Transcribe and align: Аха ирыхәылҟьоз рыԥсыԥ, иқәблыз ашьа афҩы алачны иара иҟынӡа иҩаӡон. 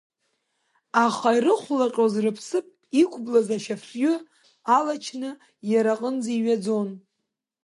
Аха 1.05 1.29
ирыхәылҟьоз 1.37 2.13
рыԥсыԥ, 2.23 2.65
иқәблыз 3.01 3.47
ашьа 3.55 3.75
афҩы 3.79 4.13
алачны 4.75 5.31
иара 5.71 5.93
иҟынӡа 5.95 6.31
иҩаӡон. 6.37 6.89